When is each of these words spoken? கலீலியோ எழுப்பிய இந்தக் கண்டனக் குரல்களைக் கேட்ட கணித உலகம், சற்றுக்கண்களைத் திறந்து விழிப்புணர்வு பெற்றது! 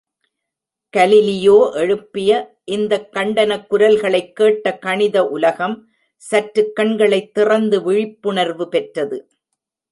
கலீலியோ 0.93 1.73
எழுப்பிய 1.73 2.31
இந்தக் 2.67 3.13
கண்டனக் 3.13 3.67
குரல்களைக் 3.67 4.35
கேட்ட 4.35 4.77
கணித 4.77 5.27
உலகம், 5.27 5.77
சற்றுக்கண்களைத் 6.21 7.31
திறந்து 7.33 7.83
விழிப்புணர்வு 7.83 8.67
பெற்றது! 8.69 9.19